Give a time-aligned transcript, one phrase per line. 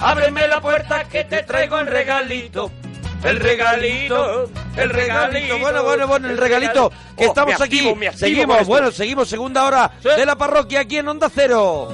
[0.00, 2.70] Ábreme la puerta que te traigo el regalito.
[3.22, 5.58] El regalito, el regalito.
[5.58, 6.90] Bueno, bueno, bueno, el regalito.
[7.16, 7.94] Que Oh, estamos me aquí.
[8.14, 11.88] seguimos, bueno, seguimos segunda hora de la parroquia aquí en Onda Cero.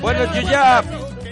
[0.00, 0.82] Bueno, yo ya,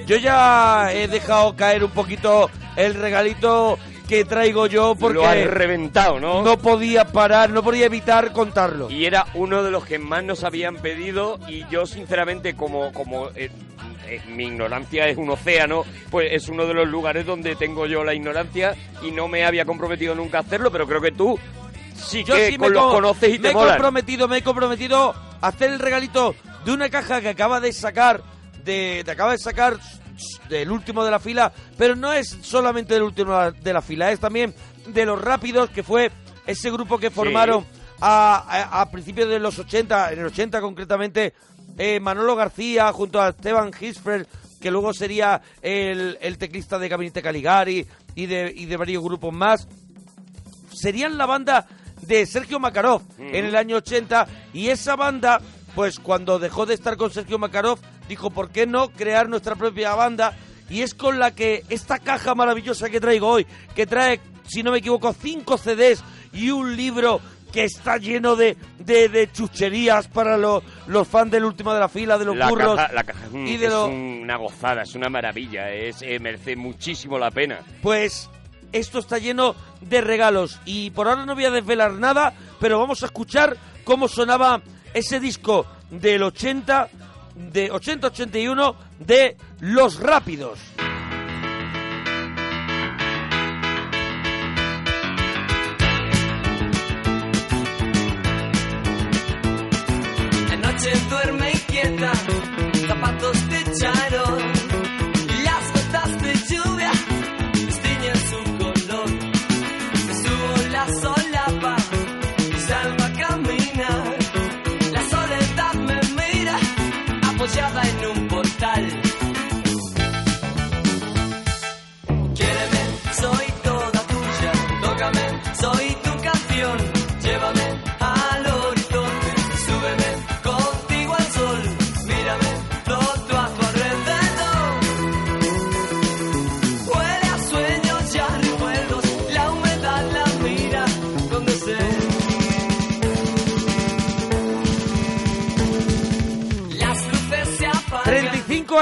[0.06, 5.45] yo ya he dejado caer un poquito el regalito que traigo yo porque Lo has
[5.46, 6.42] reventado, ¿no?
[6.42, 8.91] no podía parar, no podía evitar contarlo.
[8.91, 13.28] Y era uno de los que más nos habían pedido y yo sinceramente como, como
[13.34, 13.50] eh,
[14.06, 18.05] eh, mi ignorancia es un océano, pues es uno de los lugares donde tengo yo
[18.05, 21.38] la ignorancia y no me había comprometido nunca a hacerlo, pero creo que tú
[21.95, 23.70] sí Yo que sí con me, los conoces y me te he molan.
[23.70, 28.23] comprometido, me he comprometido a hacer el regalito de una caja que acaba de sacar,
[28.64, 29.77] de, de acaba de sacar
[30.48, 34.20] del último de la fila, pero no es solamente del último de la fila, es
[34.20, 34.55] también
[34.86, 36.11] de los rápidos, que fue
[36.47, 37.64] ese grupo que formaron
[38.00, 41.34] a, a- a principios de los 80, en el 80 concretamente,
[41.78, 44.27] eh, Manolo García junto a Esteban Hisfred,
[44.61, 49.33] que luego sería el, el teclista de Gabinete Caligari y de, y de varios grupos
[49.34, 49.69] más.
[50.72, 51.67] Serían la banda
[52.03, 55.41] de Sergio Makarov en el año 80 y esa banda,
[55.75, 57.78] pues cuando dejó de estar con Sergio Makarov,
[58.09, 60.37] dijo, ¿por qué no crear nuestra propia banda?
[60.69, 64.73] Y es con la que esta caja maravillosa que traigo hoy, que trae, si no
[64.73, 67.21] me equivoco, cinco CDs y un libro
[67.53, 71.89] que está lleno de, de, de chucherías para los, los fans del último de la
[71.89, 72.75] fila, de los la burros.
[72.77, 76.03] caja, la caja es, un- y de es lo- una gozada, es una maravilla, es
[76.03, 77.61] eh, merece muchísimo la pena.
[77.81, 78.29] Pues
[78.73, 83.03] esto está lleno de regalos y por ahora no voy a desvelar nada, pero vamos
[83.05, 84.61] a escuchar cómo sonaba
[84.93, 86.89] ese disco del 80
[87.37, 90.59] de 80-81 de Los Rápidos.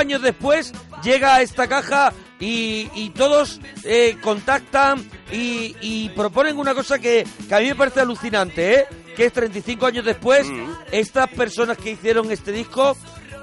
[0.05, 0.73] Años después
[1.03, 7.27] llega a esta caja y, y todos eh, contactan y, y proponen una cosa que,
[7.49, 8.87] que a mí me parece alucinante, ¿eh?
[9.17, 10.47] que es 35 años después,
[10.93, 12.97] estas personas que hicieron este disco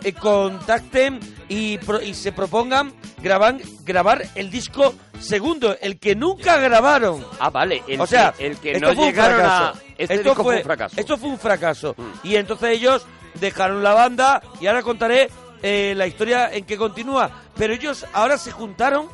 [0.03, 6.57] eh, contacten y, pro- y se propongan graban, grabar el disco segundo, el que nunca
[6.57, 7.25] grabaron.
[7.39, 9.73] Ah, vale, el o sea, que, el que esto no fue un llegaron a...
[9.97, 10.95] Este esto disco fue, fue un fracaso.
[10.95, 10.99] Mm.
[10.99, 11.95] Esto fue un fracaso.
[12.23, 13.05] Y entonces ellos
[13.39, 15.29] dejaron la banda y ahora contaré
[15.61, 17.29] eh, la historia en que continúa.
[17.55, 19.07] Pero ellos ahora se juntaron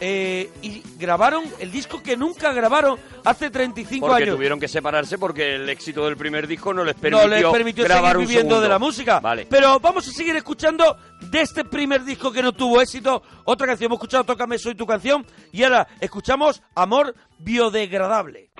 [0.00, 4.36] eh, y grabaron el disco que nunca grabaron hace 35 Porque años.
[4.36, 7.84] tuvieron que separarse porque el éxito del primer disco no les permitió, no les permitió
[7.84, 9.20] grabar seguir viviendo de la música.
[9.20, 9.46] Vale.
[9.48, 10.98] Pero vamos a seguir escuchando
[11.30, 13.22] de este primer disco que no tuvo éxito.
[13.44, 15.24] Otra canción, hemos escuchado Tócame, soy tu canción.
[15.50, 18.50] Y ahora escuchamos Amor Biodegradable.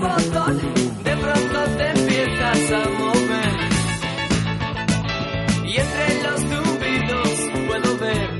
[0.00, 0.60] Botón,
[1.04, 3.52] de pronto te empiezas a mover.
[5.66, 7.28] Y entre los zumbidos
[7.68, 8.30] puedo ver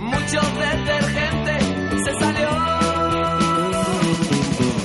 [0.00, 1.58] mucho detergente
[2.04, 2.48] se salió.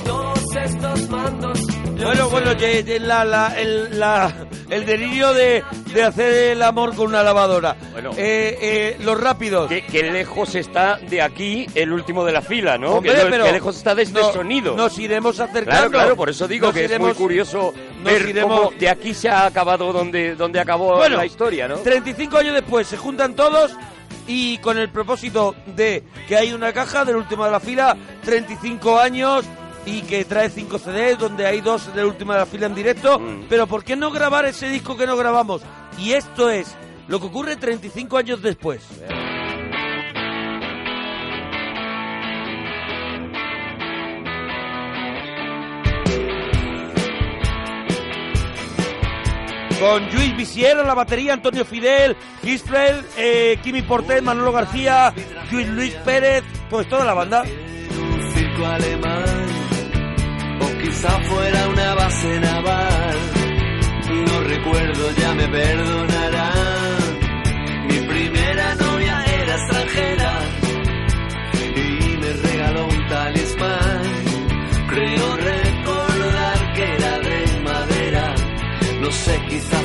[0.04, 1.58] Todos estos mandos.
[2.02, 4.43] Bueno, bueno, que la, la- el, la-
[4.74, 5.62] el delirio de,
[5.92, 7.76] de hacer el amor con una lavadora.
[7.92, 8.10] Bueno.
[8.16, 9.68] Eh, eh, los rápidos.
[9.68, 12.96] Qué, qué lejos está de aquí el último de la fila, ¿no?
[12.96, 14.76] Hombre, que, pero lejos está de este no- sonido.
[14.76, 15.70] Nos iremos acercando.
[15.70, 17.72] Claro, claro, por eso digo Nos que es muy curioso
[18.02, 21.76] ver iremos- cómo de aquí se ha acabado donde, donde acabó Bueno, la historia, ¿no?
[21.76, 23.72] 35 años después se juntan todos
[24.26, 28.98] y con el propósito de que hay una caja del último de la fila, 35
[28.98, 29.44] años
[29.86, 33.18] y que trae 5 CDs donde hay dos del último de la fila en directo.
[33.18, 33.44] Mm.
[33.48, 35.62] Pero ¿por qué no grabar ese disco que no grabamos?
[35.98, 36.74] Y esto es
[37.08, 38.82] lo que ocurre 35 años después.
[49.80, 55.12] Con Luis Visier en la batería, Antonio Fidel, Gisfrel, eh, Kimi Portet, Manolo García,
[55.50, 57.42] Luis Luis Pérez, pues toda la banda.
[57.42, 59.63] un circo alemán
[60.60, 63.18] o quizá fuera una base naval.
[64.26, 67.18] No recuerdo, ya me perdonarán.
[67.88, 70.32] Mi primera novia era extranjera
[71.76, 74.02] y me regaló un talismán.
[74.88, 78.34] Creo recordar que era de madera,
[79.00, 79.78] no sé, quizá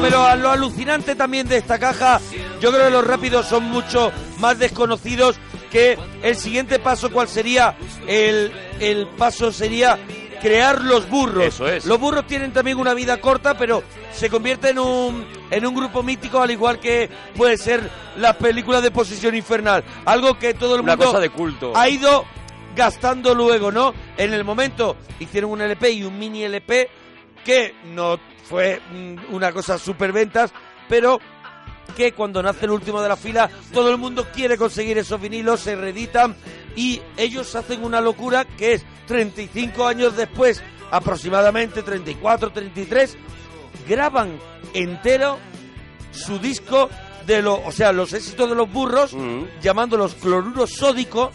[0.00, 2.20] Bueno, pero a lo alucinante también de esta caja,
[2.60, 5.36] yo creo que los rápidos son mucho más desconocidos
[5.70, 7.76] que el siguiente paso, ¿cuál sería?
[8.06, 9.98] El, el paso sería
[10.40, 11.44] crear los burros.
[11.44, 11.84] Eso es.
[11.84, 16.02] Los burros tienen también una vida corta, pero se convierte en un, en un grupo
[16.02, 19.82] mítico, al igual que puede ser las películas de Posesión Infernal.
[20.04, 21.72] Algo que todo el Una mundo cosa de culto.
[21.76, 22.24] ha ido
[22.76, 23.92] gastando luego, ¿no?
[24.16, 26.88] En el momento hicieron un LP y un mini LP
[27.44, 28.18] que no
[28.48, 30.52] fue mm, una cosa super ventas,
[30.88, 31.20] pero
[31.96, 35.60] que cuando nace el último de la fila, todo el mundo quiere conseguir esos vinilos,
[35.60, 36.36] se reeditan
[36.76, 43.16] y ellos hacen una locura que es 35 años después, aproximadamente 34, 33,
[43.88, 44.38] graban
[44.74, 45.38] entero
[46.12, 46.88] su disco
[47.26, 49.44] de los, o sea, los éxitos de los burros, Mm.
[49.60, 51.30] llamándolos cloruro sódico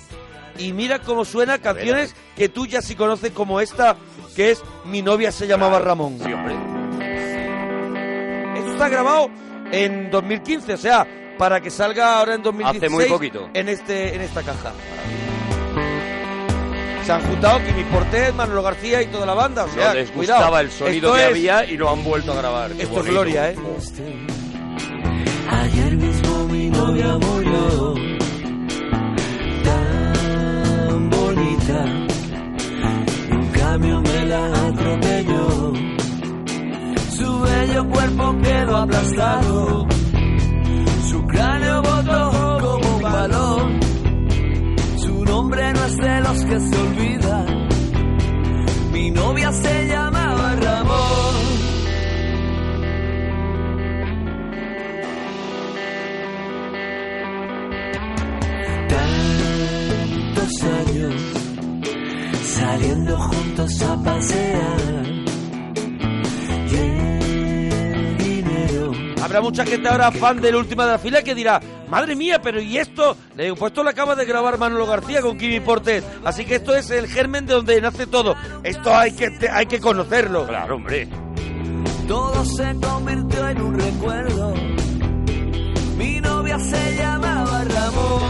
[0.58, 3.96] y mira cómo suena canciones que tú ya sí conoces como esta,
[4.36, 6.18] que es Mi novia se llamaba Ramón.
[6.24, 6.56] Sí, hombre.
[8.58, 9.30] Esto está grabado
[9.72, 11.08] en 2015, o sea,
[11.38, 13.50] para que salga ahora en 2016 Hace muy poquito.
[13.54, 14.72] en este en esta caja.
[17.06, 20.10] Se han juntado Kimi Portet, Manolo García y toda la banda, o sea, No les
[20.12, 20.40] cuidado.
[20.40, 22.72] gustaba el sonido Esto que es- había y lo han vuelto a grabar.
[22.72, 23.56] Qué Esto es gloria, ¿eh?
[25.50, 27.94] Ayer mismo mi novia murió,
[29.64, 31.86] tan bonita.
[33.74, 35.74] Camión me la atropelló,
[37.10, 39.88] su bello cuerpo quedó aplastado,
[41.10, 43.80] su cráneo botó como un balón.
[44.98, 47.68] Su nombre no es de los que se olvidan,
[48.92, 51.34] mi novia se llamaba Ramón.
[60.36, 61.33] tantos años
[62.64, 64.80] saliendo juntos a pasear
[66.72, 71.60] y el dinero Habrá mucha gente ahora fan del última de la fila que dirá,
[71.90, 73.18] madre mía, pero ¿y esto?
[73.36, 76.04] Le digo, pues esto lo acaba de grabar Manolo García con Kimi Portet.
[76.24, 78.36] Así que esto es el germen de donde nace todo.
[78.64, 80.46] Esto hay que, te- hay que conocerlo.
[80.48, 81.08] Claro, hombre.
[82.08, 84.54] todo se convirtió en un recuerdo
[85.98, 88.22] mi novia se llamaba Ramón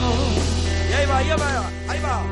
[0.90, 2.24] Y ahí va, ahí va, ahí va.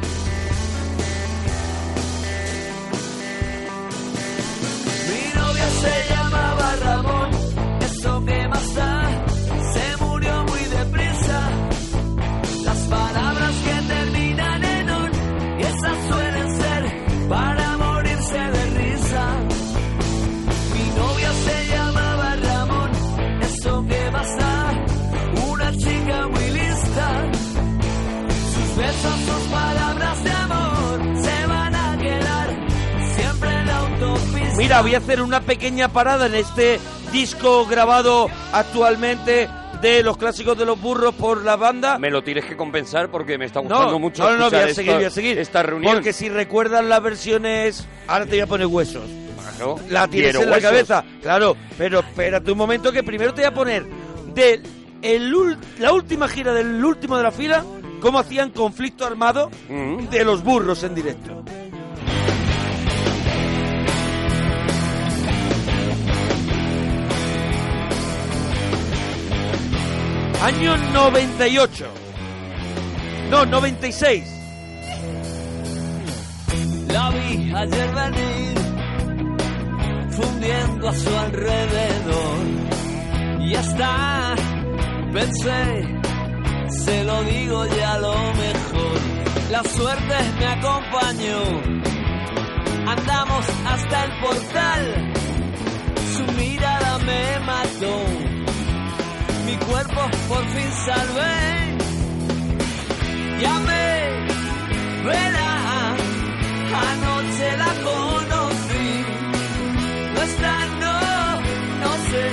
[5.82, 7.30] Se llamaba Ramón,
[34.72, 36.80] Mira, voy a hacer una pequeña parada en este
[37.12, 39.50] disco grabado actualmente
[39.82, 42.00] de los clásicos de los burros por la banda.
[42.00, 44.60] Me lo tienes que compensar porque me está gustando No, mucho no, no, no, voy
[44.60, 45.40] a seguir, esta- voy a seguir.
[45.40, 45.94] esta reunión.
[45.94, 49.04] Porque si recuerdas las versiones, ahora te voy a poner huesos.
[49.58, 53.50] Claro, La tienes en la cabeza, claro, pero espérate un momento que primero te voy
[53.50, 53.86] a poner
[54.34, 54.62] de
[55.02, 57.66] el la última gira del último de la fila,
[58.00, 60.08] cómo hacían conflicto armado Mm.
[60.08, 61.44] de los burros en directo.
[70.42, 71.86] Año 98.
[73.30, 74.24] No, 96.
[76.88, 78.58] La vi ayer venir,
[80.10, 82.38] fundiendo a su alrededor.
[83.52, 84.36] Ya está,
[85.14, 86.00] pensé,
[86.70, 89.00] se lo digo ya lo mejor.
[89.52, 91.42] La suerte me acompañó.
[92.88, 95.14] Andamos hasta el portal.
[96.16, 98.11] Su mirada me mató.
[99.72, 101.78] Cuerpo por fin salvé.
[103.40, 103.88] Llamé,
[105.06, 105.96] verá,
[106.90, 108.90] anoche la conocí.
[110.14, 110.98] No está, no,
[111.84, 112.28] no sé.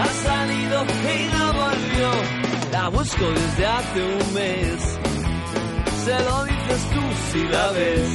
[0.00, 0.78] Ha salido
[1.14, 2.10] y no volvió.
[2.72, 4.98] La busco desde hace un mes.
[6.06, 7.02] Se lo dices tú
[7.32, 8.12] si la ves.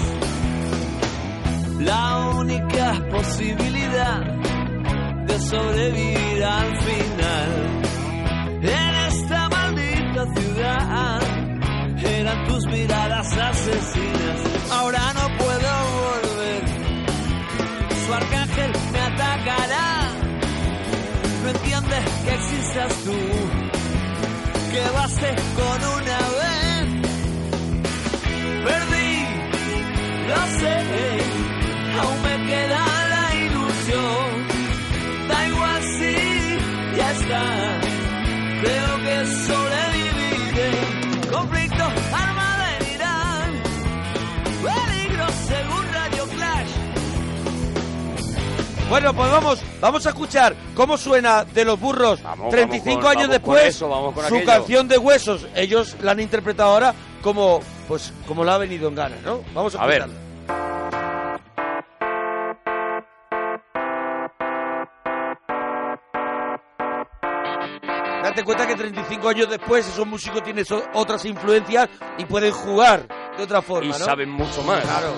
[1.82, 4.22] La única posibilidad
[5.28, 7.59] de sobrevivir al final.
[12.20, 14.40] Eran tus miradas asesinas.
[14.72, 15.72] Ahora no puedo
[16.06, 16.64] volver.
[18.06, 19.90] Su arcángel me atacará.
[21.44, 23.18] No entiendes que existas tú.
[24.72, 26.86] Que baste con una vez.
[28.68, 29.12] Perdí,
[30.30, 30.76] lo sé.
[32.02, 32.82] Aún me queda
[33.14, 34.28] la ilusión.
[35.30, 36.14] Da igual si
[36.98, 37.44] ya está.
[38.62, 39.16] Creo que
[39.48, 39.89] sobreviviré.
[48.90, 53.18] Bueno, pues vamos, vamos a escuchar cómo suena de los burros Vamos, 35 vamos con-
[53.18, 54.46] años después eso, su aquello.
[54.46, 55.48] canción de huesos.
[55.56, 59.42] Ellos la han interpretado ahora como pues como la ha venido en gana, ¿no?
[59.54, 60.06] Vamos a, A ver.
[68.24, 73.44] Date cuenta que 35 años después esos músicos tienen otras influencias y pueden jugar de
[73.44, 73.96] otra forma, Y ¿no?
[74.06, 74.82] saben mucho más.
[74.84, 75.14] Claro.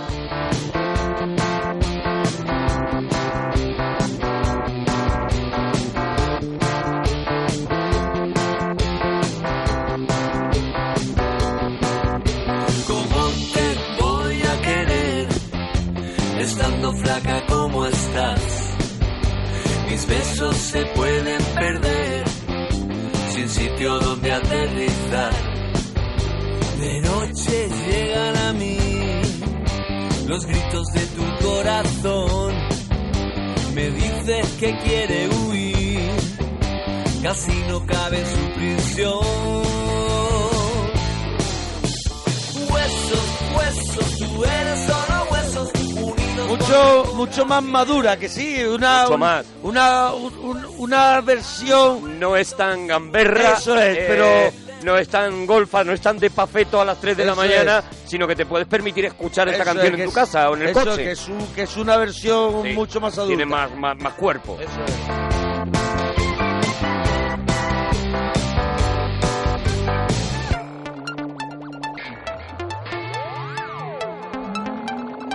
[20.02, 22.24] Mis besos se pueden perder
[23.34, 25.32] sin sitio donde aterrizar.
[26.80, 28.78] De noche llegan a mí
[30.28, 32.56] los gritos de tu corazón.
[33.76, 36.10] Me dice que quiere huir,
[37.22, 39.22] casi no cabe en su prisión.
[42.72, 45.11] Huesos, huesos, tú eres solo.
[46.58, 49.46] Mucho, mucho más madura que sí, una, Mucho un- más.
[49.64, 53.54] una, un- un- una versión No es tan gamberra.
[53.58, 57.00] Eso es, eh, pero- No es tan golfa, no es tan de pafeto a las
[57.00, 60.10] 3 de la mañana, sino que te puedes permitir escuchar esta canción es, en tu
[60.10, 61.04] es- casa o en el eso, coche.
[61.04, 63.28] Que es, un- que es una versión Sí, mucho más adulta.
[63.28, 64.58] Tiene más, más, más cuerpo.
[64.60, 66.22] Eso es.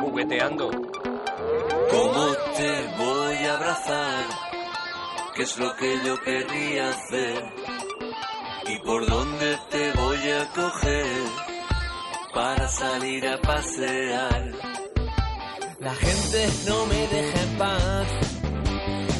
[0.00, 0.70] Jugueteando.
[5.46, 7.44] Es lo que yo querría hacer?
[8.68, 11.06] ¿Y por dónde te voy a coger
[12.34, 14.52] para salir a pasear?
[15.78, 18.08] La gente no me deja en paz.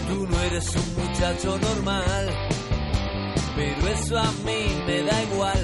[0.08, 2.24] Tú no eres un muchacho normal.
[3.54, 5.62] Pero eso a mí me da igual.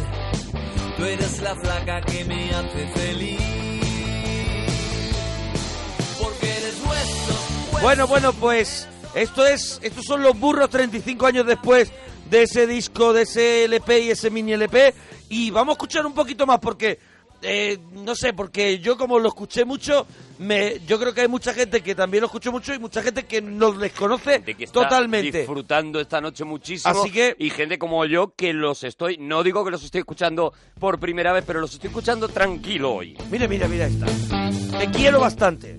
[0.97, 3.40] Tú eres la flaca que me hace feliz.
[6.23, 7.81] Porque eres hueso.
[7.83, 11.90] Bueno, bueno, pues esto es, estos son los burros 35 años después
[12.31, 14.95] de ese disco, de ese LP y ese mini LP.
[15.28, 16.99] Y vamos a escuchar un poquito más porque,
[17.42, 20.07] eh, no sé, porque yo como lo escuché mucho,
[20.38, 23.25] me, yo creo que hay mucha gente que también lo escuchó mucho y mucha gente
[23.25, 25.38] que nos desconoce de que está totalmente.
[25.38, 26.92] disfrutando esta noche muchísimo.
[27.00, 30.52] Así que- Y gente como yo que los estoy, no digo que los estoy escuchando
[30.78, 33.16] por primera vez, pero los estoy escuchando tranquilo hoy.
[33.31, 34.07] Mira, mira, mira esta.
[34.78, 35.78] Te quiero bastante.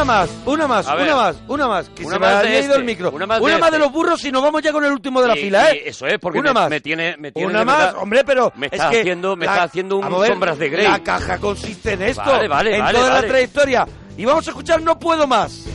[0.00, 1.88] Una más, una más, una más, una más.
[1.90, 3.10] Que Una se me más ha de ido este, el micro.
[3.10, 3.78] una más de de este.
[3.78, 5.82] los burros y nos vamos ya con el último de la Y- fila, ¿eh?
[5.84, 6.70] eso es, porque una me- más.
[6.70, 9.36] me tiene- me tiene una de más, verdad- hombre, pero me es está que haciendo-
[9.36, 10.88] me la- está haciendo un ver, sombras de Grey.
[10.88, 13.22] La caja consiste en esto, Vale, vale, en vale, toda vale.
[13.22, 13.86] la trayectoria.
[14.16, 15.66] Y vamos a escuchar No Puedo Más.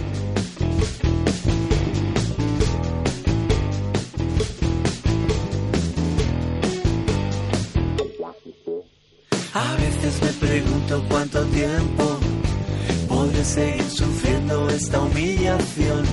[9.54, 12.15] A veces me pregunto cuánto tiempo
[13.46, 16.04] seguir sufriendo esta humillación.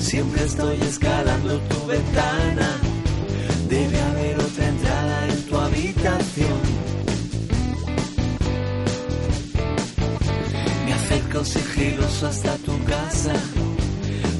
[0.00, 2.68] Siempre estoy escalando tu ventana.
[3.68, 6.60] Debe haber otra entrada en tu habitación.
[10.86, 13.34] Me acerco sigiloso hasta tu casa.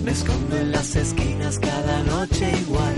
[0.05, 2.95] Me escondo en las esquinas cada noche igual.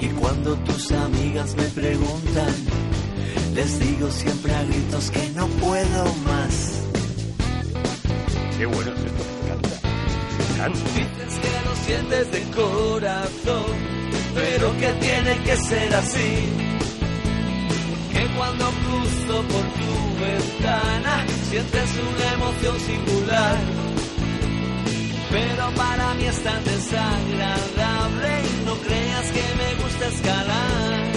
[0.00, 2.54] Y cuando tus amigas me preguntan,
[3.54, 6.73] les digo siempre a gritos que no puedo más.
[8.58, 9.80] Qué bueno es esto, me encanta.
[10.38, 10.80] Me encanta.
[10.94, 13.76] Dices que lo sientes de corazón,
[14.34, 16.48] pero que tiene que ser así.
[18.12, 23.58] Que cuando cruzo por tu ventana, sientes una emoción singular.
[25.30, 31.12] Pero para mí es tan desagradable y no creas que me gusta escalar.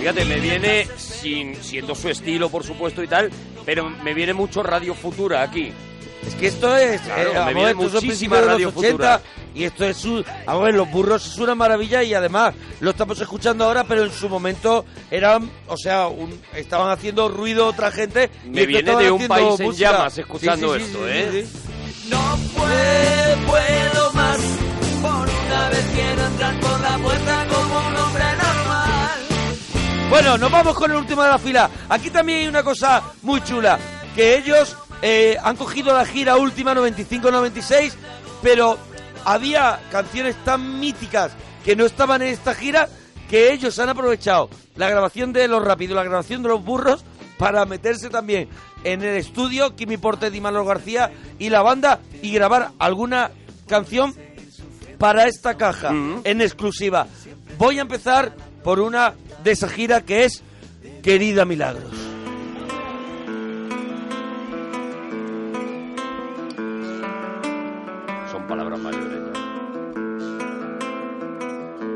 [0.00, 3.30] Fíjate, me viene, sin siendo su estilo, por supuesto, y tal,
[3.64, 5.72] pero me viene mucho Radio Futura aquí.
[6.26, 9.20] Es que esto es, Claro, eh, me viene esto muchísima de Radio los 80 Futura.
[9.54, 12.90] y esto es su, vamos a ver, los burros es una maravilla y además lo
[12.90, 17.90] estamos escuchando ahora, pero en su momento eran, o sea, un- estaban haciendo ruido otra
[17.92, 18.30] gente.
[18.44, 19.92] Me viene de un país en música.
[19.92, 21.28] llamas escuchando Sí, sí, sí, esto, sí, ¿eh?
[21.32, 22.08] sí, sí.
[22.10, 24.38] No puedo, puedo más.
[25.02, 29.20] Por una vez quiero entrar por la puerta como un hombre normal.
[30.10, 31.70] Bueno, nos vamos con el último de la fila.
[31.88, 33.78] Aquí también hay una cosa muy chula,
[34.14, 34.76] que ellos
[35.08, 37.92] eh, han cogido la gira última 95-96,
[38.42, 38.76] pero
[39.24, 41.30] había canciones tan míticas
[41.64, 42.88] que no estaban en esta gira
[43.30, 47.04] que ellos han aprovechado la grabación de Los Rápidos, la grabación de Los Burros,
[47.38, 48.48] para meterse también
[48.82, 53.30] en el estudio, Kimi Porte y Manolo García y la banda, y grabar alguna
[53.68, 54.12] canción
[54.98, 56.22] para esta caja Mm.
[56.24, 57.06] en exclusiva.
[57.58, 59.14] Voy a empezar por una
[59.44, 60.42] de esa gira que es
[61.02, 61.92] Querida Milagros.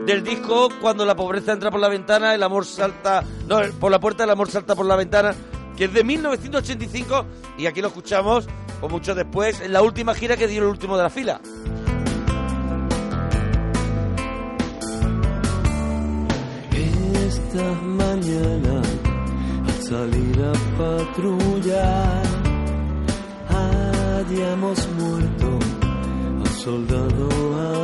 [0.06, 4.00] Del disco Cuando la pobreza entra por la ventana, el amor salta, no, por la
[4.00, 5.34] puerta el amor salta por la ventana,
[5.76, 7.26] que es de 1985
[7.58, 8.46] y aquí lo escuchamos
[8.80, 11.40] o mucho después en la última gira que dio el último de la fila.
[17.26, 18.82] Esta mañana
[19.66, 22.22] al salir a patrullar
[23.48, 25.58] hayamos muerto
[26.40, 27.28] al soldado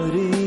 [0.03, 0.46] Adrián.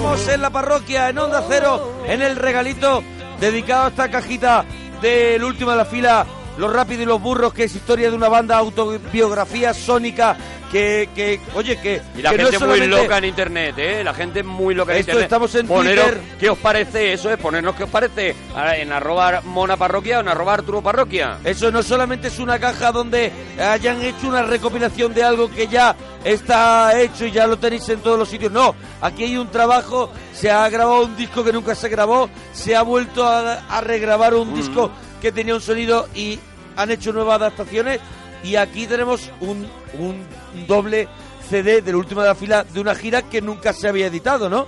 [0.00, 3.04] Estamos en la parroquia, en Onda Cero, en el regalito
[3.38, 4.64] dedicado a esta cajita
[5.02, 6.24] del último de la fila,
[6.56, 10.38] Los Rápidos y los Burros, que es historia de una banda autobiografía sónica
[10.70, 13.74] que, que oye, que, Y la que no gente es muy solamente- loca en internet,
[13.78, 14.04] ¿eh?
[14.04, 15.24] La gente muy loca en Esto internet.
[15.24, 16.22] estamos en Poneros Twitter.
[16.38, 18.34] qué os parece, eso es, ponernos qué os parece
[18.76, 21.38] en arroba mona parroquia o en arroba arturo parroquia.
[21.44, 25.96] Eso no solamente es una caja donde hayan hecho una recopilación de algo que ya
[26.24, 28.52] está hecho y ya lo tenéis en todos los sitios.
[28.52, 32.76] No, aquí hay un trabajo, se ha grabado un disco que nunca se grabó, se
[32.76, 36.38] ha vuelto a, a regrabar un disco que tenía un sonido y
[36.76, 38.00] han hecho nuevas adaptaciones.
[38.42, 39.66] Y aquí tenemos un,
[39.98, 40.26] un
[40.66, 41.08] doble
[41.48, 44.66] CD del último de la fila de una gira que nunca se había editado, ¿no?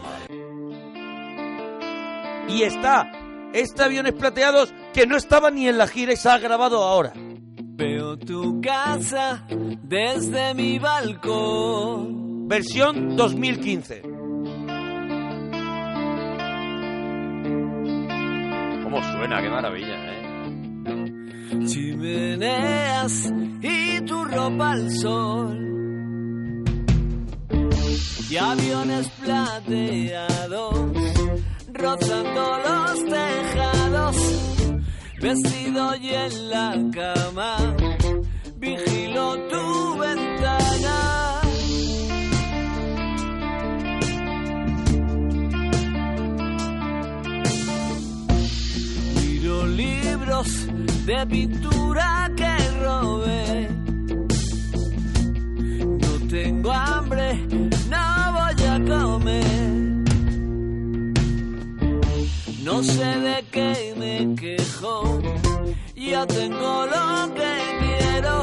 [2.49, 3.11] Y está
[3.53, 7.13] este aviones plateados que no estaba ni en la gira y se ha grabado ahora.
[7.15, 9.47] Veo tu casa
[9.83, 12.47] desde mi balcón.
[12.49, 14.03] Versión 2015.
[18.83, 19.41] ¿Cómo suena?
[19.41, 20.12] Qué maravilla, ¿eh?
[21.67, 25.59] Chimeneas y tu ropa al sol.
[28.31, 30.75] Y aviones plateados
[31.73, 34.17] rozando los tejados.
[35.21, 37.57] Vestido y en la cama
[38.59, 41.12] vigilo tu ventana.
[49.77, 50.69] Libros
[51.07, 53.69] de pintura que robé.
[56.03, 57.47] No tengo hambre,
[57.91, 59.83] no voy a comer.
[62.62, 65.21] No sé de qué me quejo,
[65.97, 68.43] ya tengo lo que quiero.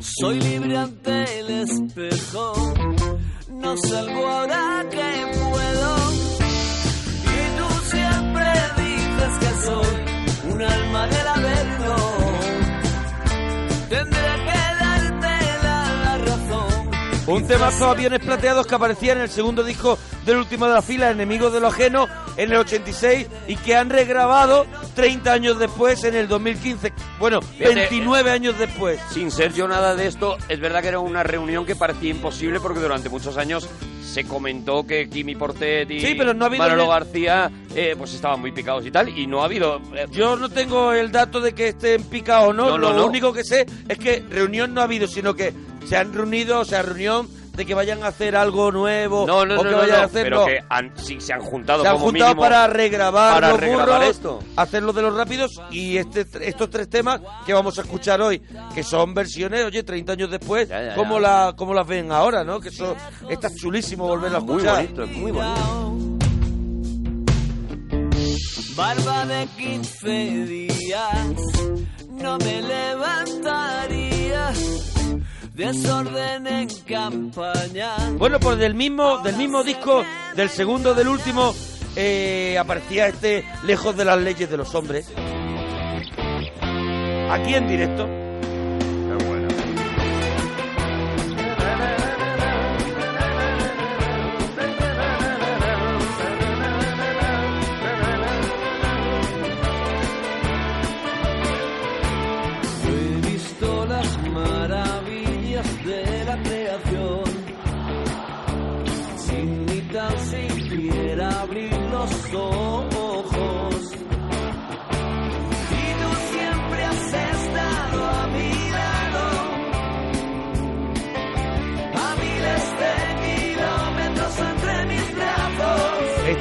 [0.00, 2.52] Soy libre ante el espejo,
[3.48, 5.90] no salgo ahora que puedo.
[7.34, 10.09] Y tú siempre dices que soy
[10.60, 11.96] un alma del averno.
[13.88, 16.90] Tendré que darte la razón.
[17.26, 21.10] Un temazo aviones plateados que aparecía en el segundo disco del último de la fila,
[21.10, 26.14] Enemigos de lo Ajeno, en el 86 y que han regrabado 30 años después, en
[26.14, 26.92] el 2015.
[27.18, 29.00] Bueno, Fíjate, 29 años después.
[29.12, 32.60] Sin ser yo nada de esto, es verdad que era una reunión que parecía imposible
[32.60, 33.68] porque durante muchos años
[34.12, 38.12] se comentó que Kimi Portet y Sí, pero no ha habido Manolo García eh, pues
[38.14, 39.80] estaban muy picados y tal, y no ha habido...
[39.94, 42.96] eh, Yo no tengo el dato de que estén picados o no, No, no, lo
[42.96, 43.06] no.
[43.06, 45.52] único que sé es que reunión no ha habido, sino que
[45.86, 47.28] se han reunido, o sea, reunión
[47.60, 50.02] de que vayan a hacer algo nuevo no, no, o no, que no, vayan no,
[50.02, 50.46] a hacer pero no.
[50.46, 53.60] que han- sí se han juntado se han como juntado mínimo para regrabar para los
[53.60, 54.38] regrabar burros, esto.
[54.56, 58.40] hacer los de los rápidos y este estos tres temas que vamos a escuchar hoy,
[58.74, 61.20] que son versiones, oye, 30 años después, Ya, ya, como ya.
[61.46, 62.60] la como las ven ahora, ¿no?
[62.60, 62.96] Que eso
[63.28, 64.76] está chulísimo volverlo a Muy escuchar.
[64.76, 66.06] bonito, es muy bonito.
[68.76, 70.08] Barba de 15
[70.46, 71.28] días,
[72.12, 74.09] no me levantaría.
[75.60, 77.94] Desorden en campaña.
[78.16, 80.02] Bueno, pues del mismo, del mismo disco,
[80.34, 81.52] del segundo, del último,
[81.96, 85.12] eh, aparecía este Lejos de las leyes de los hombres.
[87.30, 88.19] Aquí en directo.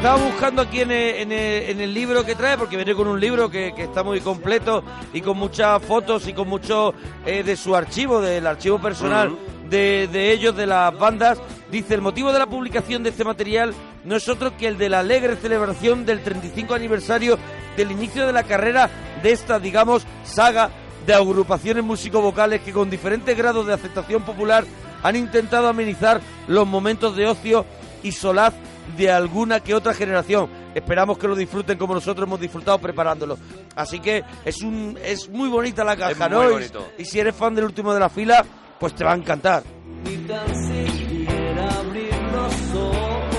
[0.09, 3.07] Estaba buscando aquí en el, en el- en el libro que trae, porque viene con
[3.07, 6.95] un libro que, que está muy completo y con muchas fotos y con mucho
[7.27, 9.37] eh, de su archivo, del archivo personal
[9.69, 11.39] de, de ellos, de las bandas.
[11.69, 14.89] Dice, el motivo de la publicación de este material no es otro que el de
[14.89, 17.37] la alegre celebración del 35 aniversario
[17.77, 18.89] del inicio de la carrera
[19.21, 20.71] de esta, digamos, saga
[21.05, 24.65] de agrupaciones músico-vocales que con diferentes grados de aceptación popular
[25.03, 27.63] han intentado amenizar los momentos de ocio
[28.01, 28.55] y solaz
[28.97, 30.49] de alguna que otra generación.
[30.75, 33.37] Esperamos que lo disfruten como nosotros hemos disfrutado preparándolo.
[33.75, 36.43] Así que es un es muy bonita la caja, Es ¿no?
[36.43, 36.65] muy
[36.97, 38.45] Y- si eres fan del último de la fila,
[38.79, 39.63] pues te va a encantar.
[40.03, 43.38] ni tan siquiera abrir los ojos.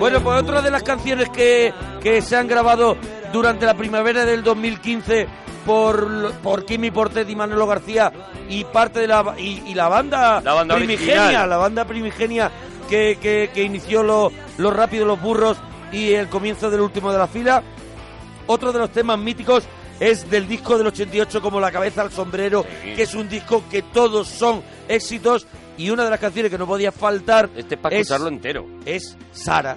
[0.00, 2.96] Bueno, pues otra de las canciones que, que se han grabado
[3.32, 5.28] durante la primavera del 2015
[5.66, 8.10] por, por Kimi Portet y Manolo García
[8.48, 11.50] y parte de la y, y la banda, La banda primigenia, original.
[11.50, 12.50] la banda primigenia
[12.88, 15.58] que, que, que inició los los rápidos los burros
[15.92, 17.62] y el comienzo del último de la fila.
[18.46, 19.64] Otro de los temas míticos
[20.00, 22.94] es del disco del 88 como La cabeza al sombrero, Sí.
[22.94, 25.46] que es un disco que todos son éxitos
[25.78, 28.66] y una de las canciones que no podía faltar Este es para escucharlo entero.
[28.84, 29.76] es Sara.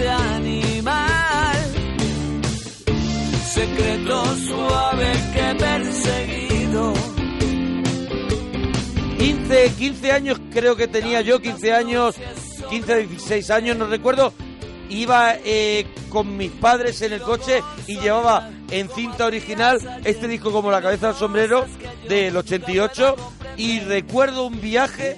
[0.00, 1.74] Animal
[3.54, 6.92] secreto suave que perseguido.
[9.18, 12.16] 15, 15 años creo que tenía yo, 15 años,
[12.68, 14.32] 15, 16 años, no recuerdo.
[14.88, 20.52] Iba eh, con mis padres en el coche y llevaba en cinta original este disco
[20.52, 21.64] como La cabeza al sombrero
[22.08, 23.16] del 88
[23.56, 25.16] y recuerdo un viaje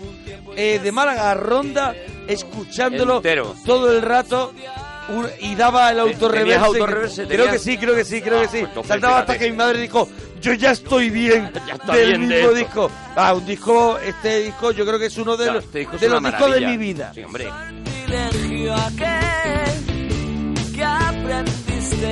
[0.57, 1.95] eh, de Málaga a Ronda
[2.29, 3.55] escuchándolo Entero.
[3.65, 4.53] todo el rato
[5.09, 7.27] un- y daba el autorreverse.
[7.27, 8.67] Creo que sí, creo que sí, creo Ah, que sí.
[8.75, 10.09] pues Saltaba hasta que mi madre dijo,
[10.41, 12.91] yo ya estoy bien Ya está del bien mismo disco.
[13.15, 15.97] Ah, un disco, este disco yo creo que es uno de Claro, los, este disco
[15.97, 17.13] de los discos de mi vida.
[17.15, 17.49] Sí, hombre.
[20.75, 22.07] que aprendiste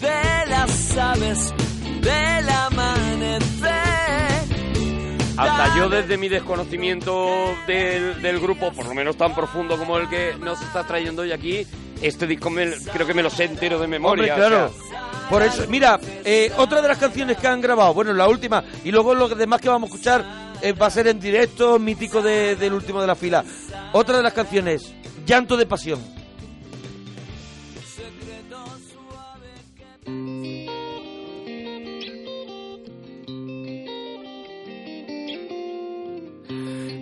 [0.00, 1.52] de las aves
[2.02, 3.87] del amanecer.
[5.38, 10.08] Hasta yo desde mi desconocimiento del, del grupo, por lo menos tan profundo como el
[10.08, 11.66] que nos está trayendo hoy aquí,
[12.02, 14.34] este disco me- creo que me lo sé entero de memoria.
[14.34, 14.66] Hombre, claro.
[14.66, 18.26] o sea, Por eso, mira, eh, otra de las canciones que han grabado, bueno, la
[18.28, 20.24] última, y luego lo demás que vamos a escuchar
[20.60, 23.44] eh, va a ser en directo, mítico de- del último de la fila.
[23.92, 24.92] Otra de las canciones,
[25.26, 26.00] Llanto de Pasión.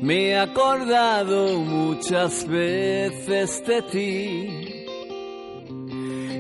[0.03, 4.77] Me he acordado muchas veces de ti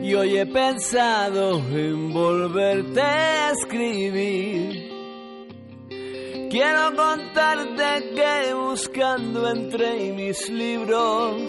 [0.03, 4.89] y hoy he pensado en volverte a escribir.
[6.51, 11.43] Quiero contarte que buscando entre mis libros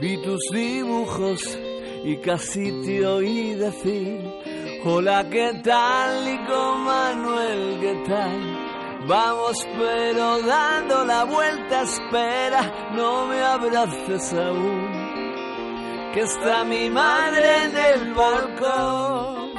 [0.00, 1.58] vi tus dibujos
[2.04, 4.20] y casi te oí decir
[4.82, 6.24] Hola, ¿qué tal?
[6.24, 8.69] Nico Manuel, ¿qué tal?
[9.10, 17.76] Vamos pero dando la vuelta, espera, no me abraces aún, que está mi madre en
[17.76, 19.50] el balcón.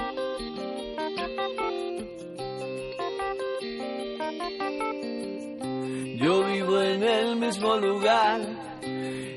[6.15, 8.39] Yo vivo en el mismo lugar,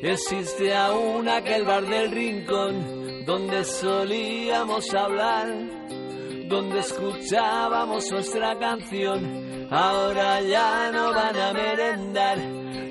[0.00, 5.48] existe aún aquel bar del rincón donde solíamos hablar
[6.48, 9.43] donde escuchábamos nuestra canción.
[9.74, 12.38] Ahora ya no van a merendar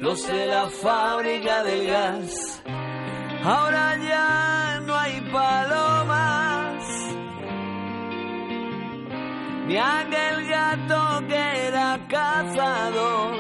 [0.02, 2.62] los de la fábrica del gas.
[3.42, 6.84] Ahora ya no hay palomas,
[9.66, 13.38] ni aquel gato que era cazador.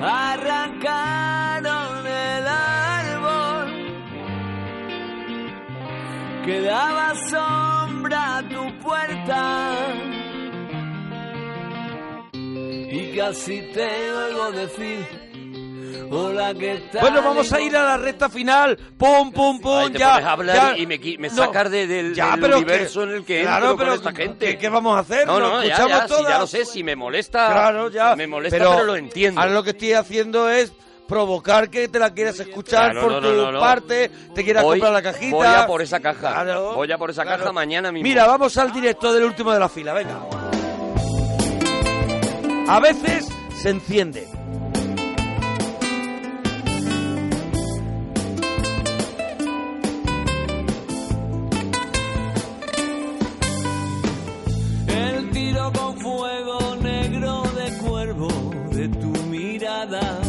[0.00, 3.68] Arrancaron el árbol
[6.46, 9.61] que daba sombra a tu puerta.
[13.16, 15.06] Casi te oigo decir,
[16.10, 17.00] hola, ¿qué tal?
[17.02, 18.76] Bueno, vamos a ir a la recta final.
[18.96, 20.10] Pum, pum, pum, Ahí te ya.
[20.12, 20.78] pones a hablar ya.
[20.78, 23.76] y me me No, sacas de- del- del pero universo en el que claro, entro
[23.76, 24.46] con pero esta gente.
[24.46, 25.26] ¿qué, qué vamos a hacer?
[25.26, 26.28] No, no, ya, escuchamos ya, si todas.
[26.32, 28.16] ya lo sé, si me molesta, Claro, ya.
[28.16, 29.40] me molesta, pero, lo entiendo.
[29.40, 30.72] Ahora lo que estoy haciendo es
[31.08, 33.60] provocar que te la quieras escuchar Claro, por no, tu no, no, no.
[33.60, 35.36] parte, te quieras Voy- comprar la cajita.
[35.36, 36.32] Voy a por esa caja.
[36.42, 37.38] Claro, voy a por esa claro.
[37.40, 38.08] caja mañana mismo.
[38.08, 40.18] Mira, vamos al directo del último de la fila, venga
[42.68, 44.28] a veces se enciende.
[54.88, 58.28] El tiro con fuego negro de cuervo
[58.72, 60.20] de tu mirada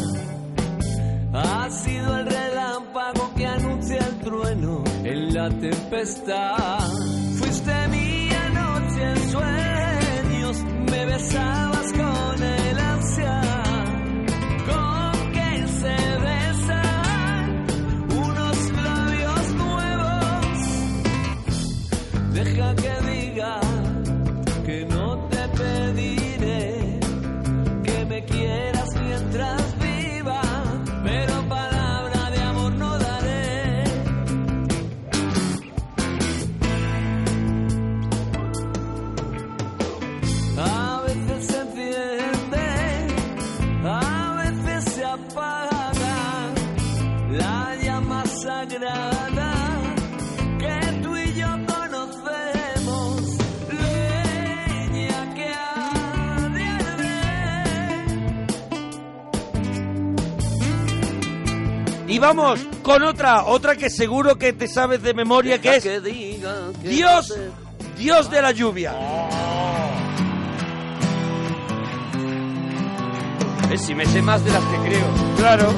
[1.33, 6.79] ha sido el relámpago que anuncia el trueno en la tempestad.
[7.37, 11.72] Fuiste mi noche en sueños, me besaba.
[22.43, 22.82] deja
[62.13, 66.03] Y vamos con otra, otra que seguro que te sabes de memoria, que es
[66.83, 67.33] Dios,
[67.97, 68.93] Dios de la lluvia.
[73.75, 75.07] Si me sé más de las que creo.
[75.37, 75.73] Claro.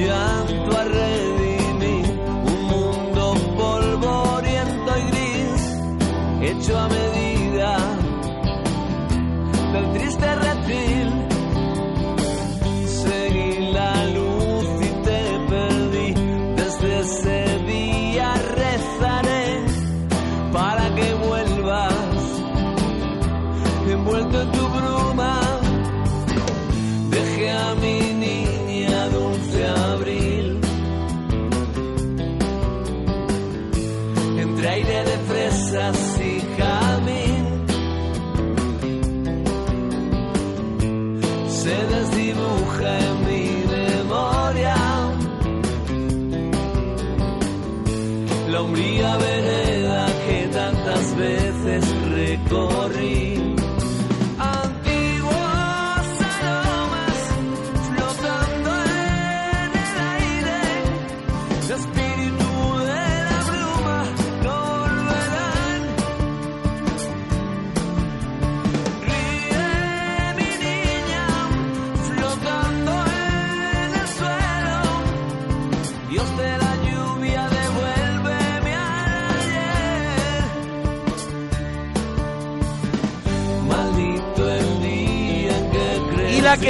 [0.00, 0.29] yeah.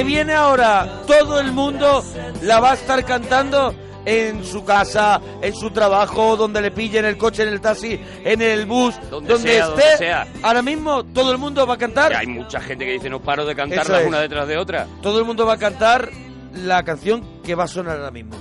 [0.00, 2.02] que viene ahora, todo el mundo
[2.42, 3.74] la va a estar cantando
[4.06, 8.00] en su casa, en su trabajo, donde le pille, en el coche, en el taxi,
[8.24, 10.10] en el bus, donde, esté.
[10.40, 12.14] Ahora mismo todo el mundo va a cantar.
[12.14, 14.86] hay mucha gente que dice no paro de cantarlas una detrás de otra.
[15.02, 16.08] Todo el mundo va a cantar
[16.54, 18.36] la canción que va a sonar ahora mismo.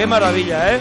[0.00, 0.80] Qué maravilla, ¿eh?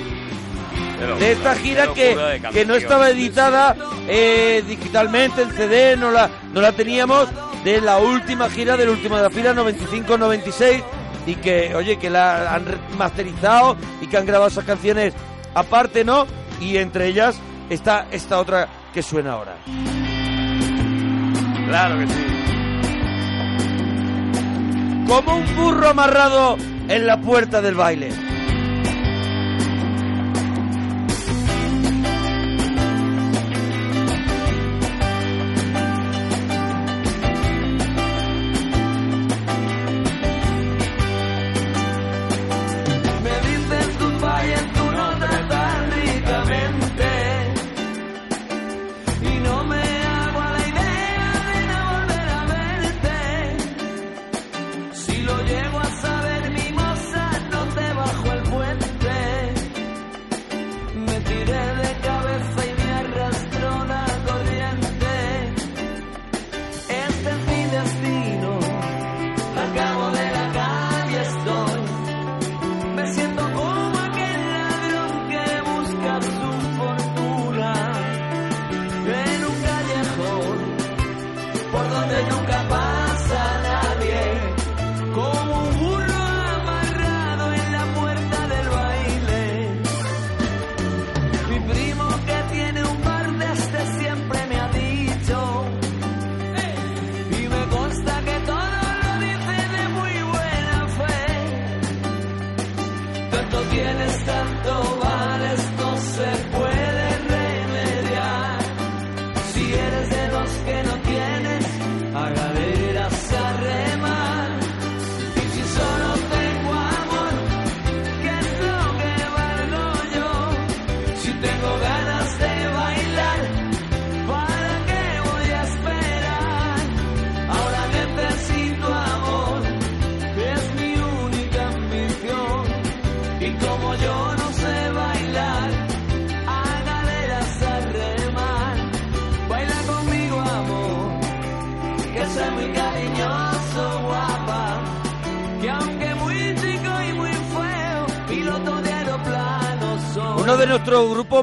[1.20, 3.76] De esta gira que, que no estaba editada
[4.08, 7.28] eh, digitalmente en CD, no la, no la teníamos,
[7.66, 10.82] de la última gira del último de la fila, 95-96,
[11.26, 12.64] y que, oye, que la han
[12.98, 15.14] masterizado y que han grabado esas canciones
[15.54, 16.26] aparte, ¿no?
[16.62, 19.58] Y entre ellas está esta otra que suena ahora.
[21.68, 22.26] Claro que sí.
[25.06, 26.56] Como un burro amarrado
[26.88, 28.30] en la puerta del baile.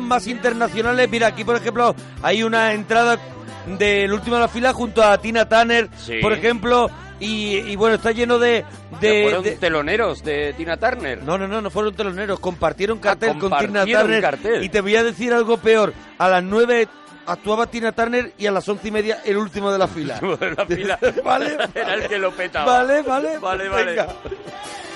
[0.02, 3.18] Más internacionales, mira, aquí por ejemplo hay una entrada
[3.66, 6.18] del último de la fila junto a Tina Turner, Sí.
[6.22, 6.88] por ejemplo,
[7.18, 8.64] y, y bueno, está lleno de...
[9.00, 11.22] de- fueron de- teloneros de Tina Turner.
[11.22, 14.20] No, no, no, no fueron teloneros, compartieron cartel con Tina Ah, Turner.
[14.20, 14.62] cartel.
[14.62, 16.86] Y te voy a decir algo peor, a las 9
[17.26, 20.20] actuaba Tina Turner y a las once y media el último de la fila.
[20.56, 22.70] La fila Vale, era el que lo petaba.
[22.84, 23.84] Vale, vale, Vale, vale.
[23.84, 24.06] venga.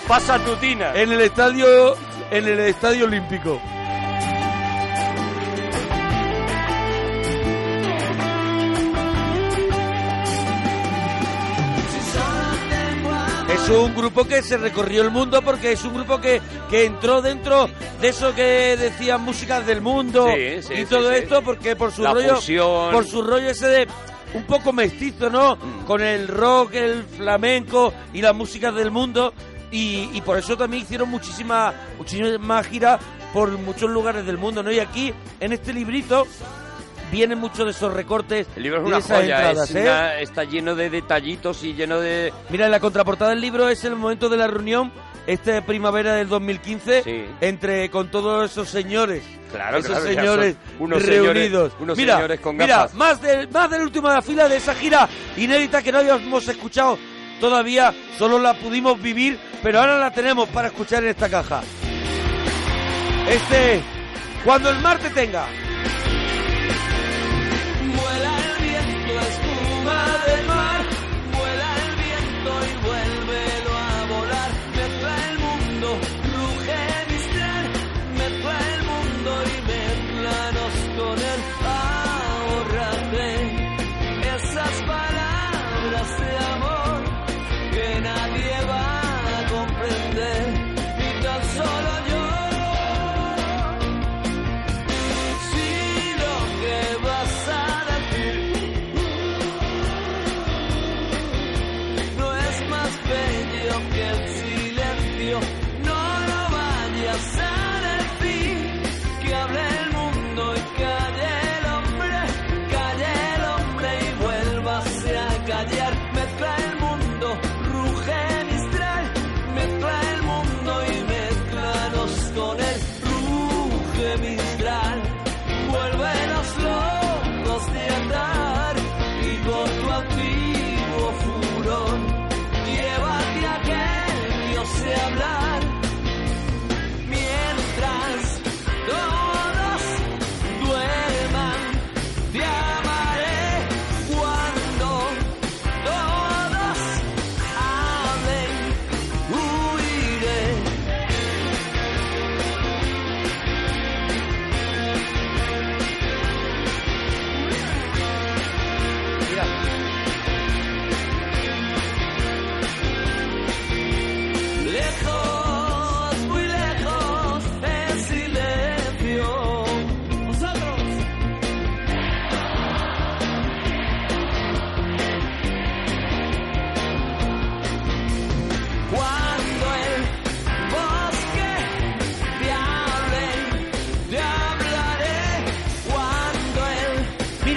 [0.06, 0.92] Pasa tu Tina.
[0.94, 1.96] En el estadio,
[2.30, 3.60] en el estadio olímpico.
[13.78, 17.68] Un grupo que se recorrió el mundo porque es un grupo que, que entró dentro
[18.00, 21.16] de eso que decían músicas del mundo Sí, sí, y todo sí.
[21.16, 22.90] esto porque por su La rollo fusión.
[22.92, 23.88] por su rollo ese de
[24.34, 25.56] un poco mestizo, ¿no?
[25.56, 25.84] Mm.
[25.86, 29.32] Con el rock, el flamenco y las músicas del mundo
[29.70, 33.00] y, y por eso también hicieron muchísimas muchísimas giras
[33.32, 34.72] por muchos lugares del mundo, ¿no?
[34.72, 36.26] Y aquí en este librito
[37.10, 39.82] vienen muchos de esos recortes El libro es una joya, entradas, es ¿eh?
[39.82, 42.32] una- está lleno de detallitos y lleno de...
[42.50, 44.92] Mira, en la contraportada del libro es el momento de la reunión,
[45.26, 47.24] esta primavera del 2015, Sí.
[47.40, 49.22] entre con todos esos señores.
[49.52, 51.72] Claro, esos claro, señores reunidos.
[51.80, 52.94] unos mira, señores con mira, gafas.
[52.94, 56.46] más del, más del último de la fila de esa gira inédita que no habíamos
[56.46, 56.96] escuchado
[57.40, 61.62] todavía, solo la pudimos vivir, pero ahora la tenemos para escuchar en esta caja.
[63.28, 63.80] Este,
[64.44, 65.46] cuando el mar te tenga.
[70.00, 70.39] Father.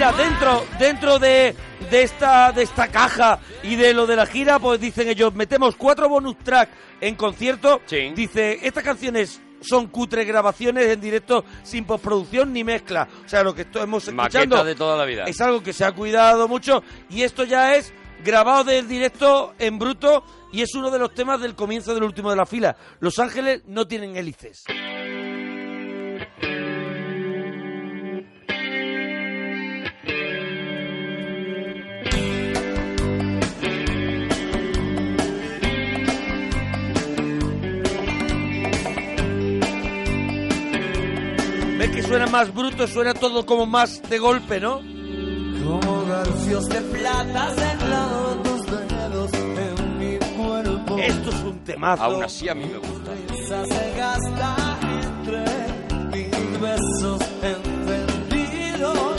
[0.04, 1.54] Mira, dentro, dentro de,
[1.90, 5.76] de esta, de esta caja y de lo de la gira, pues dicen ellos, metemos
[5.76, 7.80] cuatro bonus tracks en concierto.
[7.86, 8.12] Sí.
[8.14, 13.08] Dice, estas canciones son cutre grabaciones en directo sin postproducción ni mezcla.
[13.24, 15.24] O sea, lo que estamos escuchando Maqueta de toda la vida.
[15.24, 19.78] es algo que se ha cuidado mucho y esto ya es grabado del directo en
[19.78, 22.76] bruto y es uno de los temas del comienzo del último de la fila.
[23.00, 24.64] Los Ángeles no tienen hélices.
[41.94, 42.86] Que suena más bruto?
[42.86, 44.78] Suena todo como más de golpe, ¿no?
[44.78, 50.98] Como garfios de plata clavan tus dedos en mi cuerpo.
[50.98, 52.02] Esto es un temazo.
[52.02, 53.12] Aún así a mí me gusta.
[53.66, 55.44] Se gasta entre
[56.10, 59.13] mis besos encendidos.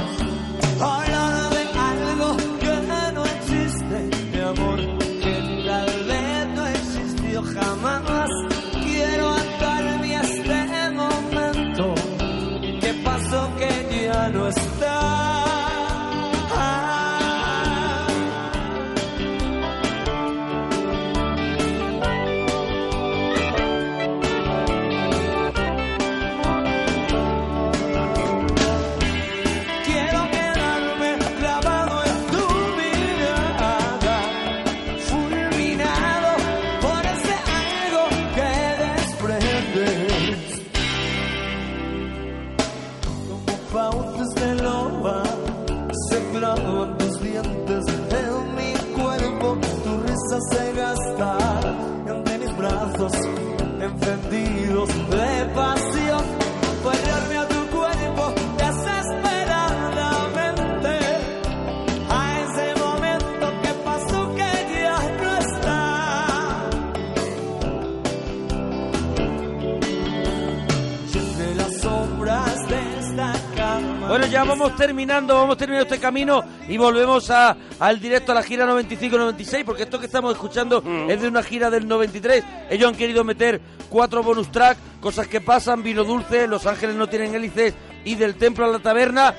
[74.36, 78.66] Ya vamos terminando, vamos terminando este camino y volvemos a, al directo a la gira
[78.66, 82.44] 95-96, porque esto que estamos escuchando es de una gira del 93.
[82.70, 87.08] Ellos han querido meter cuatro bonus tracks, cosas que pasan, vino dulce, Los Ángeles no
[87.08, 89.34] tienen hélices y del templo a la taberna.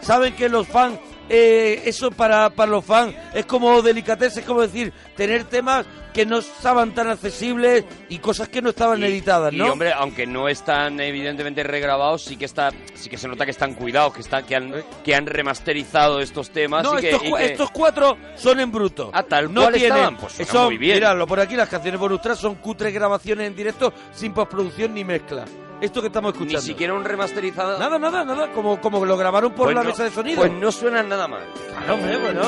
[0.00, 0.98] Saben que los fans,
[1.32, 6.26] eh, eso para, para los fans es como delicatez, es como decir, tener temas que
[6.26, 9.72] no estaban tan accesibles y cosas que no estaban editadas, Y ¿no?
[9.72, 13.74] hombre, aunque no están evidentemente regrabados, sí que está, sí que se nota que están
[13.74, 14.74] cuidados, que están, que han,
[15.04, 16.82] que han remasterizado estos temas.
[16.82, 19.10] No, y que, estos, y que- estos cuatro son en bruto.
[19.14, 20.96] Ah, tal no cual tienen, estaban, pues suena son, muy bien.
[20.96, 25.44] Miradlo por aquí, las canciones bonus son cutres grabaciones en directo sin postproducción ni mezcla.
[25.80, 26.66] Esto que estamos ni escuchando.
[26.66, 27.78] siquiera un remasterizado.
[27.78, 30.36] Nada, nada, nada, como, como lo grabaron por Pues la no- mesa de sonido.
[30.40, 31.42] Pues no suenan nada mal.
[31.70, 32.42] Claro, hombre, bueno,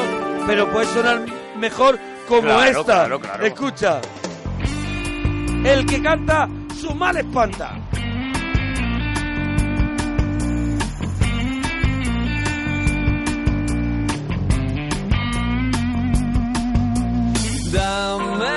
[0.46, 1.22] pero puede sonar
[1.56, 2.84] mejor como Claro, esta.
[2.84, 3.46] claro, claro.
[3.46, 4.00] Escucha.
[5.64, 7.78] El que canta, su mal espanta.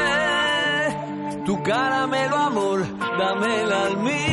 [0.05, 2.79] Dame tu caramelo amor,
[3.17, 4.24] dame el almíbar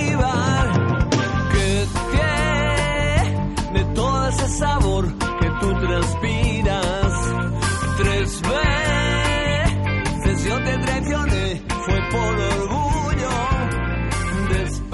[4.33, 5.05] ese sabor
[5.41, 7.13] que tú transpiras.
[7.99, 13.31] Tres veces yo te traicioné, fue por orgullo.
[14.51, 14.91] Despecho,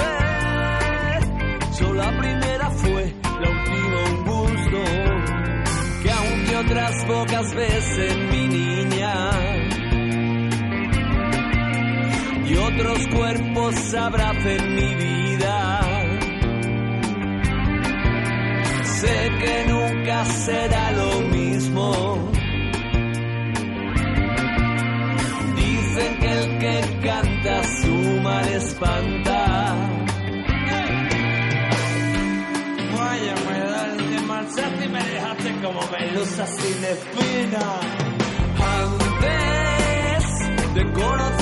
[1.94, 4.80] la primera fue, la última un gusto.
[6.02, 9.30] Que aunque otras pocas veces mi niña
[12.46, 15.97] y otros cuerpos abracen mi vida.
[19.06, 22.30] Que nunca será lo mismo.
[25.56, 29.76] Dicen que el que canta su mal espanta.
[32.96, 37.80] Vaya, me da te marchaste y me dejaste como medusa sin espina.
[38.80, 40.24] Antes
[40.74, 41.37] de conocerte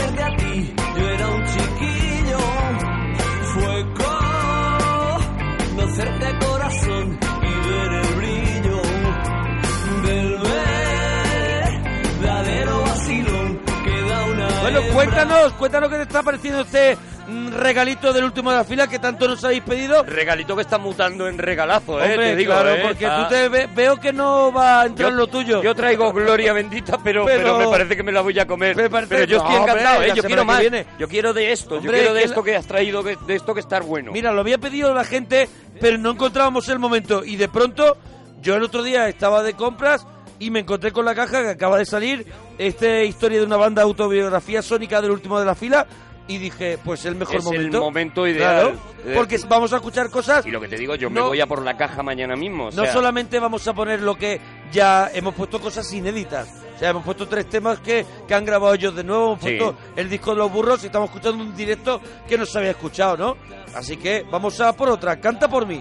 [14.73, 16.99] Bueno, cuéntanos, cuéntanos qué te está pareciendo este
[17.29, 20.03] mm, regalito del último de la fila que tanto nos habéis pedido.
[20.03, 23.35] Regalito que está mutando en regalazo, eh, Hombre, te digo, claro, eh, porque está- tú
[23.35, 25.63] te ve- veo que no va a entrar Yo- lo tuyo.
[25.63, 28.75] Yo traigo gloria bendita, pero, Pero- pero, me parece que me la voy a comer.
[28.77, 30.13] Me parece- Pero yo estoy No, hombre, encantado, ¿eh?
[30.17, 30.61] Yo quiero más.
[30.61, 30.87] viene.
[30.99, 33.61] Yo quiero de esto, Hombre, yo quiero de esto que has traído, de esto que
[33.61, 34.11] está bueno.
[34.11, 35.49] Mira, lo había pedido la gente,
[35.81, 37.25] pero no encontrábamos el momento.
[37.25, 37.97] Y de pronto,
[38.43, 40.05] yo el otro día estaba de compras
[40.39, 42.27] y me encontré con la caja que acaba de salir,
[42.59, 45.87] esta historia de una banda autobiografía sónica del último de la fila.
[46.29, 47.81] Y dije, pues el mejor Es el momento.
[47.81, 48.73] momento ideal.
[48.73, 50.45] Claro, Eh, porque vamos a escuchar cosas.
[50.45, 52.65] Y lo que te digo, yo me No- voy a por la caja mañana mismo.
[52.65, 54.41] o No sea, solamente vamos a poner lo que
[54.73, 56.49] ya hemos puesto cosas inéditas.
[56.75, 59.35] O sea, hemos puesto tres temas que, que han grabado ellos de nuevo.
[59.35, 59.57] Hemos Sí.
[59.57, 62.73] puesto el disco de los burros y estamos escuchando un directo que no se había
[62.73, 63.37] escuchado, ¿no?
[63.77, 65.21] Así que vamos a por otra.
[65.21, 65.81] Canta por mí.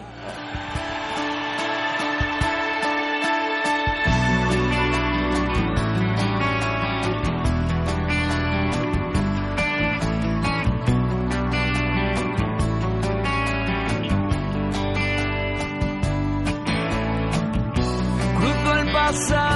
[19.06, 19.55] Cruzo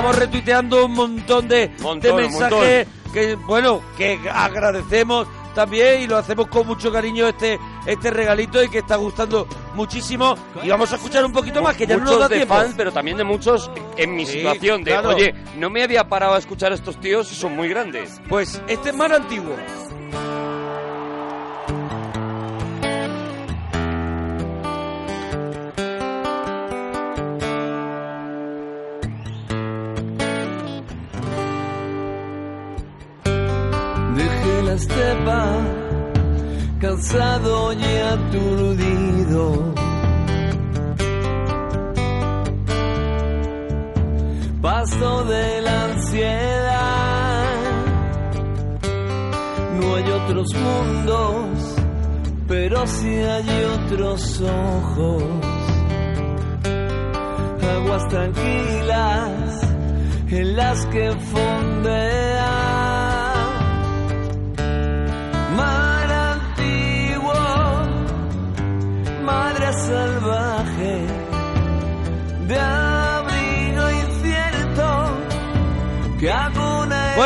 [0.00, 6.06] estamos retuiteando un montón de, Montón, de un mensajes que, bueno, que agradecemos también y
[6.06, 10.36] lo hacemos con mucho cariño este este regalito y que está gustando muchísimo.
[10.62, 12.54] Y vamos a escuchar un poquito más, que ya no muchos nos da de tiempo.
[12.54, 14.84] fans, pero también de muchos en mi Sí, situación.
[14.84, 15.10] De, claro.
[15.10, 18.20] oye, no me había parado a escuchar a estos tíos y son muy grandes.
[18.28, 19.54] Pues este es más antiguo.
[37.00, 37.84] Cansado y
[38.14, 39.74] aturdido.
[44.60, 47.44] Paso de la ansiedad.
[49.80, 51.76] No hay otros mundos,
[52.46, 55.22] pero sí hay otros ojos.
[57.76, 59.62] Aguas tranquilas
[60.28, 62.09] en las que fondea.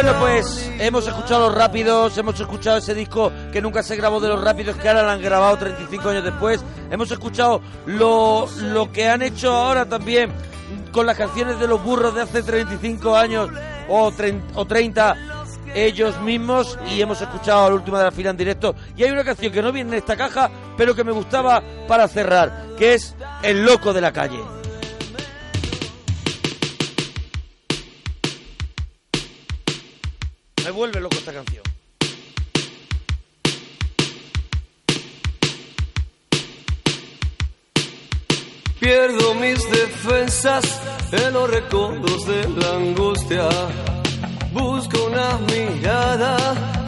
[0.05, 4.28] Bueno, pues hemos escuchado los rápidos, hemos escuchado ese disco que nunca se grabó de
[4.28, 6.62] los rápidos, que ahora lo han grabado 35 años después.
[6.90, 10.30] Hemos escuchado lo, lo que han hecho ahora también
[10.92, 13.48] con las canciones de los burros de hace 35 años
[13.88, 14.12] o,
[14.55, 15.16] o 30
[15.74, 18.74] ellos mismos y hemos escuchado la última de la fila en directo.
[18.98, 22.09] Y hay una canción que no viene en esta caja, pero que me gustaba para
[22.09, 24.64] cerrar, que es El Loco de la Calle.
[30.65, 31.62] Me vuelve loco esta canción.
[38.81, 40.65] Pierdo mis defensas
[41.12, 43.49] en los recodos de la angustia.
[44.55, 46.37] Busco una mirada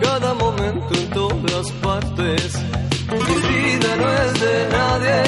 [0.00, 2.54] cada momento en todas partes.
[3.12, 5.22] Mi vida no es de nadie,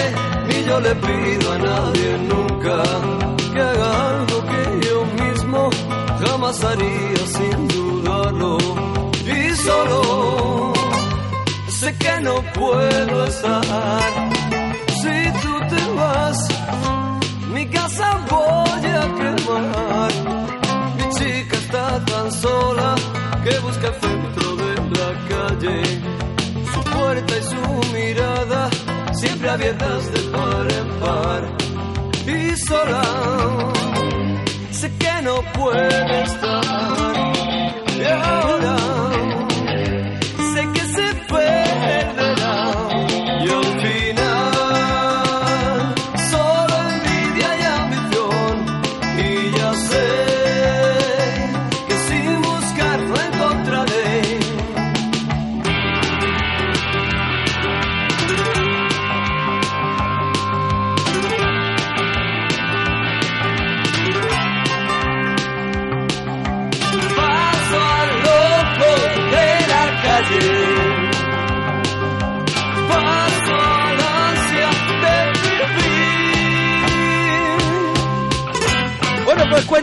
[0.48, 2.82] ni yo le pido a nadie nunca
[3.52, 5.70] que haga algo que yo mismo
[6.24, 7.77] jamás haría sin
[8.40, 10.72] Y solo
[11.68, 14.30] sé que no puedo estar
[15.02, 16.38] si tú te vas.
[17.52, 20.12] Mi casa voy a quemar.
[20.96, 22.94] Mi chica está tan sola
[23.42, 25.82] que busca el centro de la calle.
[26.72, 28.70] Su puerta y su mirada
[29.12, 31.42] siempre abiertas de par en par.
[32.24, 33.02] Y sola
[34.70, 37.87] sé que no puede estar.
[37.98, 39.47] Y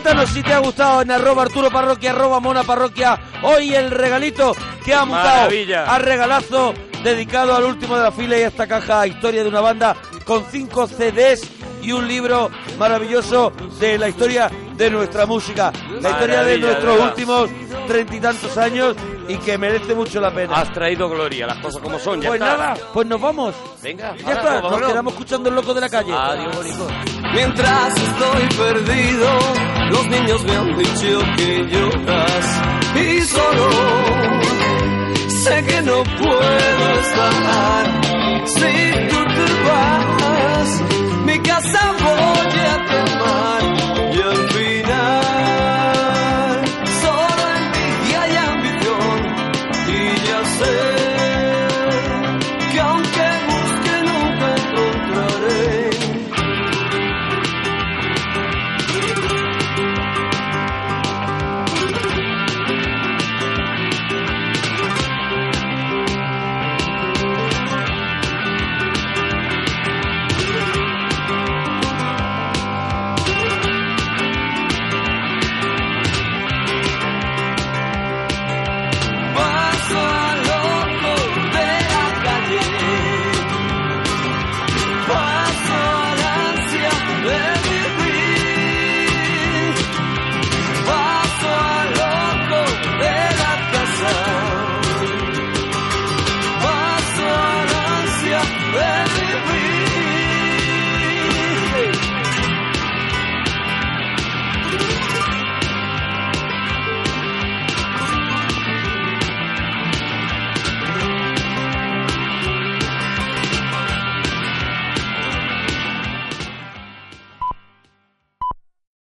[0.06, 3.20] Cuéntanos si te ha gustado en arroba Arturo Parroquia, arroba Mona Parroquia.
[3.42, 5.86] Hoy el regalito que ha montado Maravilla.
[5.92, 9.62] a regalazo dedicado al último de la fila y a esta caja Historia de una
[9.62, 11.50] banda con cinco CDs
[11.82, 15.74] y un libro maravilloso de la historia de nuestra música.
[16.00, 17.08] La historia de nuestros verdad.
[17.10, 17.50] últimos
[17.88, 18.96] treinta y tantos años
[19.28, 20.56] y que merece mucho la pena.
[20.56, 22.22] Has traído gloria, las cosas como son.
[22.22, 22.58] Ya pues está.
[22.58, 23.56] nada, pues nos vamos.
[23.82, 26.14] Venga, ya está, nos, quedamos escuchando el loco de la calle.
[26.14, 26.88] Adiós, bonito.
[27.34, 29.28] Mientras estoy perdido,
[29.92, 32.62] los niños me han dicho que lloras
[32.96, 33.70] y solo
[35.28, 38.02] sé que no puedo estar
[38.46, 40.84] si tú te vas.
[41.26, 41.96] Mi casa